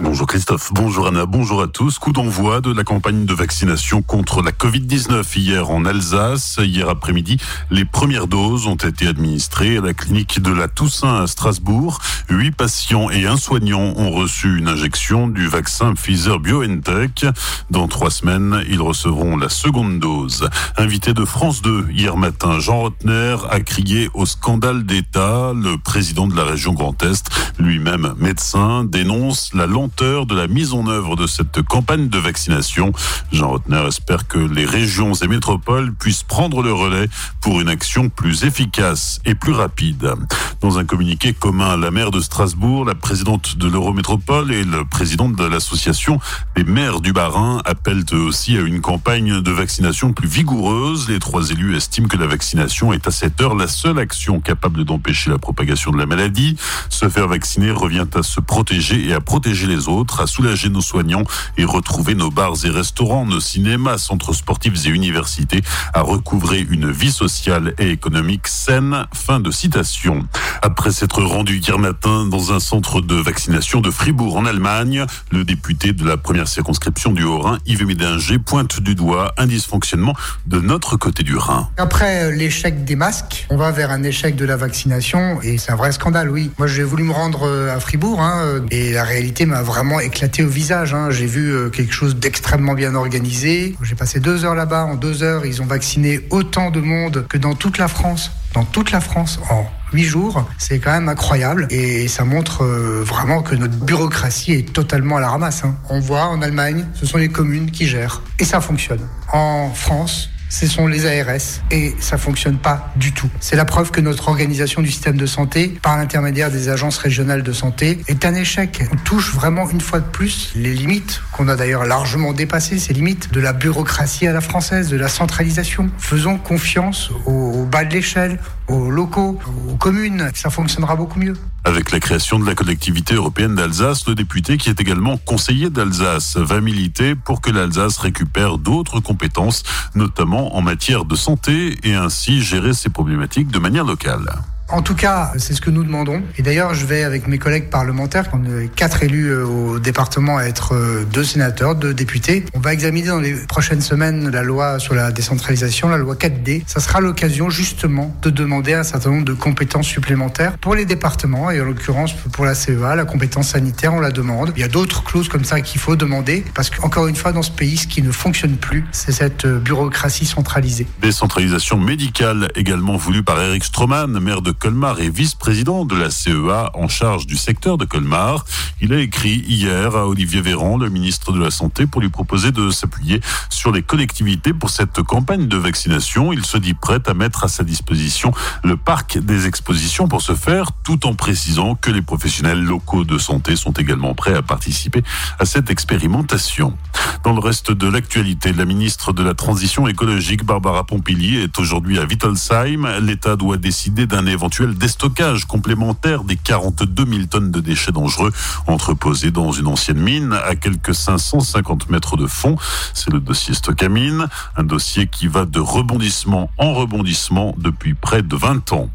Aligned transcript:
Bonjour 0.00 0.28
Christophe, 0.28 0.70
bonjour 0.72 1.08
Anna, 1.08 1.26
bonjour 1.26 1.60
à 1.60 1.66
tous. 1.66 1.98
Coup 1.98 2.12
d'envoi 2.12 2.60
de 2.60 2.72
la 2.72 2.84
campagne 2.84 3.24
de 3.24 3.34
vaccination 3.34 4.00
contre 4.00 4.42
la 4.42 4.52
Covid-19 4.52 5.24
hier 5.36 5.70
en 5.70 5.84
Alsace. 5.84 6.60
Hier 6.62 6.88
après-midi, 6.88 7.36
les 7.72 7.84
premières 7.84 8.28
doses 8.28 8.68
ont 8.68 8.76
été 8.76 9.08
administrées 9.08 9.78
à 9.78 9.80
la 9.80 9.94
clinique 9.94 10.40
de 10.40 10.52
la 10.52 10.68
Toussaint 10.68 11.22
à 11.22 11.26
Strasbourg. 11.26 11.98
Huit 12.30 12.52
patients 12.52 13.10
et 13.10 13.26
un 13.26 13.36
soignant 13.36 13.92
ont 13.96 14.12
reçu 14.12 14.58
une 14.58 14.68
injection 14.68 15.26
du 15.26 15.48
vaccin 15.48 15.94
Pfizer 15.94 16.38
BioNTech. 16.38 17.26
Dans 17.70 17.88
trois 17.88 18.10
semaines, 18.10 18.62
ils 18.68 18.80
recevront 18.80 19.36
la 19.36 19.48
seconde 19.48 19.98
dose. 19.98 20.48
Invité 20.76 21.12
de 21.12 21.24
France 21.24 21.60
2 21.60 21.88
hier 21.90 22.16
matin, 22.16 22.60
Jean 22.60 22.82
Rotner 22.82 23.36
a 23.50 23.58
crié 23.60 24.10
au 24.14 24.26
scandale 24.26 24.84
d'État. 24.84 25.52
Le 25.54 25.76
président 25.76 26.28
de 26.28 26.36
la 26.36 26.44
région 26.44 26.72
Grand 26.72 27.02
Est, 27.02 27.28
lui-même 27.58 28.14
médecin, 28.18 28.84
dénonce 28.84 29.52
la 29.54 29.66
lente 29.88 30.26
de 30.28 30.34
la 30.34 30.46
mise 30.46 30.74
en 30.74 30.86
œuvre 30.86 31.16
de 31.16 31.26
cette 31.26 31.62
campagne 31.62 32.08
de 32.08 32.18
vaccination. 32.18 32.92
Jean 33.32 33.48
Rotner 33.48 33.84
espère 33.86 34.26
que 34.26 34.38
les 34.38 34.64
régions 34.64 35.14
et 35.14 35.28
métropoles 35.28 35.94
puissent 35.94 36.22
prendre 36.22 36.62
le 36.62 36.72
relais 36.72 37.08
pour 37.40 37.60
une 37.60 37.68
action 37.68 38.08
plus 38.08 38.44
efficace 38.44 39.20
et 39.24 39.34
plus 39.34 39.52
rapide. 39.52 40.12
Dans 40.60 40.78
un 40.78 40.84
communiqué 40.84 41.32
commun, 41.32 41.76
la 41.76 41.90
maire 41.90 42.10
de 42.10 42.20
Strasbourg, 42.20 42.84
la 42.84 42.94
présidente 42.94 43.56
de 43.56 43.68
l'Eurométropole 43.68 44.52
et 44.52 44.64
le 44.64 44.84
président 44.84 45.28
de 45.28 45.44
l'association 45.44 46.20
des 46.56 46.64
maires 46.64 47.00
du 47.00 47.12
Bas-Rhin 47.12 47.62
appellent 47.64 48.04
aussi 48.12 48.56
à 48.56 48.60
une 48.60 48.80
campagne 48.80 49.40
de 49.40 49.50
vaccination 49.50 50.12
plus 50.12 50.28
vigoureuse. 50.28 51.08
Les 51.08 51.18
trois 51.18 51.50
élus 51.50 51.76
estiment 51.76 52.08
que 52.08 52.16
la 52.16 52.26
vaccination 52.26 52.92
est 52.92 53.06
à 53.06 53.10
cette 53.10 53.40
heure 53.40 53.54
la 53.54 53.68
seule 53.68 53.98
action 53.98 54.40
capable 54.40 54.84
d'empêcher 54.84 55.30
la 55.30 55.38
propagation 55.38 55.90
de 55.92 55.98
la 55.98 56.06
maladie. 56.06 56.56
Se 56.90 57.08
faire 57.08 57.28
vacciner 57.28 57.70
revient 57.70 58.06
à 58.14 58.22
se 58.22 58.40
protéger 58.40 59.06
et 59.06 59.12
à 59.12 59.20
protéger 59.20 59.66
les 59.66 59.77
autres, 59.86 60.20
à 60.20 60.26
soulager 60.26 60.68
nos 60.70 60.80
soignants 60.80 61.24
et 61.56 61.64
retrouver 61.64 62.14
nos 62.14 62.30
bars 62.30 62.56
et 62.64 62.70
restaurants, 62.70 63.24
nos 63.24 63.40
cinémas, 63.40 63.98
centres 63.98 64.32
sportifs 64.32 64.86
et 64.86 64.88
universités, 64.88 65.62
à 65.94 66.00
recouvrer 66.00 66.66
une 66.68 66.90
vie 66.90 67.12
sociale 67.12 67.74
et 67.78 67.90
économique 67.90 68.48
saine. 68.48 69.06
Fin 69.12 69.40
de 69.40 69.50
citation. 69.50 70.26
Après 70.62 70.90
s'être 70.90 71.22
rendu 71.22 71.58
hier 71.58 71.78
matin 71.78 72.26
dans 72.26 72.52
un 72.52 72.60
centre 72.60 73.00
de 73.00 73.14
vaccination 73.14 73.80
de 73.80 73.90
Fribourg 73.90 74.36
en 74.36 74.46
Allemagne, 74.46 75.04
le 75.30 75.44
député 75.44 75.92
de 75.92 76.04
la 76.04 76.16
première 76.16 76.48
circonscription 76.48 77.12
du 77.12 77.24
Haut-Rhin, 77.24 77.58
Yves 77.66 77.86
Médinger, 77.86 78.38
pointe 78.38 78.80
du 78.80 78.94
doigt 78.94 79.34
un 79.36 79.46
dysfonctionnement 79.46 80.14
de 80.46 80.60
notre 80.60 80.96
côté 80.96 81.22
du 81.22 81.36
Rhin. 81.36 81.68
Après 81.76 82.32
l'échec 82.32 82.84
des 82.84 82.96
masques, 82.96 83.46
on 83.50 83.56
va 83.56 83.70
vers 83.70 83.90
un 83.90 84.02
échec 84.02 84.36
de 84.36 84.44
la 84.44 84.56
vaccination 84.56 85.40
et 85.42 85.58
c'est 85.58 85.72
un 85.72 85.76
vrai 85.76 85.92
scandale, 85.92 86.30
oui. 86.30 86.50
Moi, 86.58 86.66
j'ai 86.66 86.82
voulu 86.82 87.04
me 87.04 87.12
rendre 87.12 87.44
euh, 87.44 87.74
à 87.74 87.80
Fribourg 87.80 88.20
hein, 88.20 88.62
et 88.70 88.92
la 88.92 89.04
réalité 89.04 89.46
m'a 89.46 89.62
vraiment 89.68 90.00
éclaté 90.00 90.42
au 90.42 90.48
visage. 90.48 90.94
Hein. 90.94 91.10
J'ai 91.10 91.26
vu 91.26 91.52
euh, 91.52 91.68
quelque 91.68 91.92
chose 91.92 92.16
d'extrêmement 92.16 92.72
bien 92.72 92.94
organisé. 92.94 93.76
J'ai 93.82 93.94
passé 93.94 94.18
deux 94.18 94.46
heures 94.46 94.54
là-bas. 94.54 94.84
En 94.84 94.94
deux 94.94 95.22
heures, 95.22 95.44
ils 95.44 95.60
ont 95.60 95.66
vacciné 95.66 96.20
autant 96.30 96.70
de 96.70 96.80
monde 96.80 97.26
que 97.28 97.36
dans 97.36 97.54
toute 97.54 97.76
la 97.76 97.86
France. 97.86 98.32
Dans 98.54 98.64
toute 98.64 98.92
la 98.92 99.00
France, 99.00 99.38
en 99.50 99.66
huit 99.92 100.04
jours, 100.04 100.48
c'est 100.56 100.78
quand 100.78 100.90
même 100.90 101.08
incroyable 101.08 101.66
et 101.70 102.08
ça 102.08 102.24
montre 102.24 102.64
euh, 102.64 103.02
vraiment 103.04 103.42
que 103.42 103.54
notre 103.54 103.76
bureaucratie 103.76 104.52
est 104.52 104.72
totalement 104.72 105.18
à 105.18 105.20
la 105.20 105.28
ramasse. 105.28 105.64
Hein. 105.64 105.76
On 105.90 106.00
voit 106.00 106.24
en 106.24 106.40
Allemagne, 106.40 106.86
ce 106.94 107.04
sont 107.04 107.18
les 107.18 107.28
communes 107.28 107.70
qui 107.70 107.86
gèrent 107.86 108.22
et 108.38 108.44
ça 108.44 108.62
fonctionne. 108.62 109.06
En 109.32 109.70
France, 109.74 110.30
ce 110.48 110.66
sont 110.66 110.86
les 110.86 111.06
ARS 111.06 111.62
et 111.70 111.94
ça 112.00 112.18
fonctionne 112.18 112.58
pas 112.58 112.92
du 112.96 113.12
tout. 113.12 113.28
C'est 113.40 113.56
la 113.56 113.64
preuve 113.64 113.90
que 113.90 114.00
notre 114.00 114.28
organisation 114.28 114.82
du 114.82 114.90
système 114.90 115.16
de 115.16 115.26
santé, 115.26 115.78
par 115.82 115.96
l'intermédiaire 115.96 116.50
des 116.50 116.68
agences 116.68 116.98
régionales 116.98 117.42
de 117.42 117.52
santé, 117.52 117.98
est 118.08 118.24
un 118.24 118.34
échec. 118.34 118.82
On 118.92 118.96
touche 118.96 119.32
vraiment 119.34 119.68
une 119.68 119.80
fois 119.80 120.00
de 120.00 120.08
plus 120.08 120.52
les 120.54 120.74
limites 120.74 121.22
qu'on 121.32 121.48
a 121.48 121.56
d'ailleurs 121.56 121.84
largement 121.84 122.32
dépassées, 122.32 122.78
ces 122.78 122.92
limites 122.92 123.32
de 123.32 123.40
la 123.40 123.52
bureaucratie 123.52 124.26
à 124.26 124.32
la 124.32 124.40
française, 124.40 124.88
de 124.88 124.96
la 124.96 125.08
centralisation. 125.08 125.90
Faisons 125.98 126.38
confiance 126.38 127.10
au, 127.26 127.64
bas 127.64 127.84
de 127.84 127.94
l'échelle, 127.94 128.38
aux 128.68 128.90
locaux, 128.90 129.38
aux 129.68 129.76
communes. 129.76 130.30
Ça 130.34 130.50
fonctionnera 130.50 130.96
beaucoup 130.96 131.18
mieux. 131.18 131.34
Avec 131.64 131.90
la 131.90 132.00
création 132.00 132.38
de 132.38 132.46
la 132.46 132.54
collectivité 132.54 133.14
européenne 133.14 133.54
d'Alsace, 133.54 134.06
le 134.06 134.14
député 134.14 134.56
qui 134.56 134.70
est 134.70 134.80
également 134.80 135.18
conseiller 135.18 135.70
d'Alsace 135.70 136.36
va 136.36 136.60
militer 136.60 137.14
pour 137.14 137.40
que 137.40 137.50
l'Alsace 137.50 137.98
récupère 137.98 138.58
d'autres 138.58 139.00
compétences, 139.00 139.64
notamment 139.94 140.56
en 140.56 140.62
matière 140.62 141.04
de 141.04 141.14
santé, 141.14 141.76
et 141.82 141.94
ainsi 141.94 142.40
gérer 142.40 142.72
ses 142.72 142.88
problématiques 142.88 143.48
de 143.48 143.58
manière 143.58 143.84
locale. 143.84 144.30
En 144.70 144.82
tout 144.82 144.94
cas, 144.94 145.32
c'est 145.38 145.54
ce 145.54 145.62
que 145.62 145.70
nous 145.70 145.82
demandons. 145.82 146.22
Et 146.36 146.42
d'ailleurs, 146.42 146.74
je 146.74 146.84
vais 146.84 147.02
avec 147.02 147.26
mes 147.26 147.38
collègues 147.38 147.70
parlementaires, 147.70 148.26
on 148.34 148.44
est 148.44 148.68
quatre 148.68 149.02
élus 149.02 149.28
euh, 149.28 149.46
au 149.46 149.78
département 149.78 150.36
à 150.36 150.44
être 150.44 150.74
euh, 150.74 151.04
deux 151.10 151.24
sénateurs, 151.24 151.74
deux 151.74 151.94
députés. 151.94 152.44
On 152.52 152.60
va 152.60 152.74
examiner 152.74 153.08
dans 153.08 153.18
les 153.18 153.32
prochaines 153.32 153.80
semaines 153.80 154.28
la 154.28 154.42
loi 154.42 154.78
sur 154.78 154.92
la 154.92 155.10
décentralisation, 155.10 155.88
la 155.88 155.96
loi 155.96 156.16
4D. 156.16 156.64
Ça 156.66 156.80
sera 156.80 157.00
l'occasion 157.00 157.48
justement 157.48 158.14
de 158.20 158.28
demander 158.28 158.74
un 158.74 158.82
certain 158.82 159.10
nombre 159.10 159.24
de 159.24 159.32
compétences 159.32 159.86
supplémentaires 159.86 160.58
pour 160.58 160.74
les 160.74 160.84
départements 160.84 161.50
et 161.50 161.62
en 161.62 161.64
l'occurrence 161.64 162.12
pour 162.12 162.44
la 162.44 162.54
CEA, 162.54 162.94
la 162.94 163.06
compétence 163.06 163.48
sanitaire, 163.48 163.94
on 163.94 164.00
la 164.00 164.10
demande. 164.10 164.52
Il 164.54 164.60
y 164.60 164.64
a 164.64 164.68
d'autres 164.68 165.02
clauses 165.02 165.28
comme 165.28 165.44
ça 165.44 165.62
qu'il 165.62 165.80
faut 165.80 165.96
demander 165.96 166.44
parce 166.54 166.68
qu'encore 166.68 167.06
une 167.06 167.16
fois, 167.16 167.32
dans 167.32 167.42
ce 167.42 167.50
pays, 167.50 167.78
ce 167.78 167.86
qui 167.86 168.02
ne 168.02 168.12
fonctionne 168.12 168.58
plus, 168.58 168.84
c'est 168.92 169.12
cette 169.12 169.46
euh, 169.46 169.58
bureaucratie 169.58 170.26
centralisée. 170.26 170.86
Décentralisation 171.00 171.78
médicale 171.78 172.48
également 172.54 172.98
voulue 172.98 173.22
par 173.22 173.40
Eric 173.40 173.64
Stroman, 173.64 174.20
maire 174.20 174.42
de 174.42 174.57
Colmar 174.58 175.00
et 175.00 175.08
vice-président 175.08 175.84
de 175.84 175.94
la 175.94 176.10
CEA 176.10 176.70
en 176.74 176.88
charge 176.88 177.26
du 177.26 177.36
secteur 177.36 177.78
de 177.78 177.84
Colmar. 177.84 178.44
Il 178.80 178.92
a 178.92 178.98
écrit 178.98 179.44
hier 179.46 179.94
à 179.94 180.08
Olivier 180.08 180.40
Véran, 180.40 180.76
le 180.76 180.90
ministre 180.90 181.32
de 181.32 181.38
la 181.38 181.50
Santé, 181.50 181.86
pour 181.86 182.00
lui 182.00 182.08
proposer 182.08 182.50
de 182.50 182.70
s'appuyer 182.70 183.20
sur 183.50 183.70
les 183.70 183.82
collectivités 183.82 184.52
pour 184.52 184.70
cette 184.70 185.02
campagne 185.02 185.46
de 185.46 185.56
vaccination. 185.56 186.32
Il 186.32 186.44
se 186.44 186.58
dit 186.58 186.74
prêt 186.74 187.00
à 187.06 187.14
mettre 187.14 187.44
à 187.44 187.48
sa 187.48 187.62
disposition 187.62 188.32
le 188.64 188.76
parc 188.76 189.18
des 189.18 189.46
expositions 189.46 190.08
pour 190.08 190.22
ce 190.22 190.34
faire, 190.34 190.72
tout 190.82 191.06
en 191.06 191.14
précisant 191.14 191.76
que 191.76 191.90
les 191.90 192.02
professionnels 192.02 192.62
locaux 192.62 193.04
de 193.04 193.16
santé 193.16 193.54
sont 193.54 193.72
également 193.72 194.14
prêts 194.14 194.34
à 194.34 194.42
participer 194.42 195.02
à 195.38 195.44
cette 195.44 195.70
expérimentation. 195.70 196.76
Dans 197.22 197.32
le 197.32 197.40
reste 197.40 197.70
de 197.70 197.88
l'actualité, 197.88 198.52
la 198.52 198.64
ministre 198.64 199.12
de 199.12 199.22
la 199.22 199.34
Transition 199.34 199.86
écologique, 199.86 200.44
Barbara 200.44 200.84
Pompili, 200.84 201.36
est 201.36 201.58
aujourd'hui 201.58 201.98
à 201.98 202.04
Wittelsheim. 202.04 202.88
L'État 203.00 203.36
doit 203.36 203.56
décider 203.56 204.06
d'un 204.06 204.26
éventuel 204.26 204.47
éventuel 204.48 204.78
déstockage 204.78 205.44
complémentaire 205.44 206.24
des 206.24 206.36
42 206.36 207.04
000 207.04 207.26
tonnes 207.26 207.50
de 207.50 207.60
déchets 207.60 207.92
dangereux 207.92 208.32
entreposés 208.66 209.30
dans 209.30 209.52
une 209.52 209.66
ancienne 209.66 209.98
mine 209.98 210.32
à 210.32 210.56
quelques 210.56 210.94
550 210.94 211.90
mètres 211.90 212.16
de 212.16 212.26
fond. 212.26 212.56
C'est 212.94 213.12
le 213.12 213.20
dossier 213.20 213.52
Stockamine, 213.52 214.26
un 214.56 214.64
dossier 214.64 215.06
qui 215.06 215.28
va 215.28 215.44
de 215.44 215.60
rebondissement 215.60 216.50
en 216.56 216.72
rebondissement 216.72 217.54
depuis 217.58 217.92
près 217.92 218.22
de 218.22 218.34
20 218.34 218.72
ans. 218.72 218.88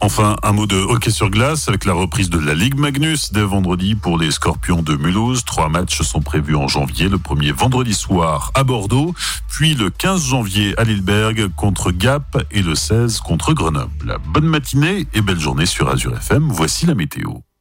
Enfin, 0.00 0.36
un 0.44 0.52
mot 0.52 0.66
de 0.66 0.76
hockey 0.76 1.10
sur 1.10 1.28
glace 1.28 1.68
avec 1.68 1.84
la 1.84 1.92
reprise 1.92 2.30
de 2.30 2.38
la 2.38 2.54
Ligue 2.54 2.78
Magnus 2.78 3.32
dès 3.32 3.42
vendredi 3.42 3.96
pour 3.96 4.16
les 4.16 4.30
Scorpions 4.30 4.82
de 4.82 4.96
Mulhouse. 4.96 5.44
Trois 5.44 5.68
matchs 5.68 6.02
sont 6.02 6.20
prévus 6.20 6.54
en 6.54 6.68
janvier. 6.68 7.08
Le 7.08 7.18
premier 7.18 7.50
vendredi 7.50 7.94
soir 7.94 8.52
à 8.54 8.62
Bordeaux, 8.62 9.12
puis 9.48 9.74
le 9.74 9.90
15 9.90 10.24
janvier 10.24 10.78
à 10.78 10.84
Lilleberg 10.84 11.48
contre 11.56 11.90
Gap 11.90 12.44
et 12.52 12.62
le 12.62 12.76
16 12.76 13.20
contre 13.20 13.54
Grenoble. 13.54 14.18
Bonne 14.28 14.46
matinée 14.46 15.08
et 15.14 15.20
belle 15.20 15.40
journée 15.40 15.66
sur 15.66 15.88
Azure 15.88 16.16
FM. 16.16 16.48
Voici 16.48 16.86
la 16.86 16.94
météo. 16.94 17.32